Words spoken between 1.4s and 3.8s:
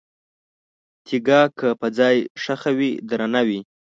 که په ځای ښخه وي، درنه وي؛